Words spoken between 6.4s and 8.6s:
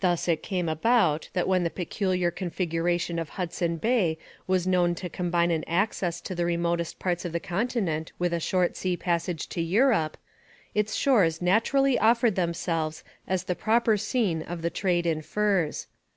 remotest parts of the continent with a